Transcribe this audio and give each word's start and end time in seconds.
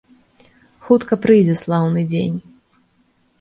Хутка 0.87 1.13
прыйдзе 1.25 1.55
слаўны 1.65 2.01
дзень. 2.15 2.37